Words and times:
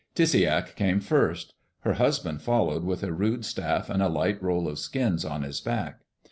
Tisseyak 0.15 0.73
came 0.75 0.99
first. 0.99 1.53
Her 1.81 1.93
husband 1.93 2.41
followed 2.41 2.83
with 2.83 3.03
a 3.03 3.13
rude 3.13 3.45
staff 3.45 3.87
and 3.87 4.01
a 4.01 4.09
light 4.09 4.41
roll 4.41 4.67
of 4.67 4.79
skins 4.79 5.23
on 5.23 5.43
his 5.43 5.61
back. 5.61 5.99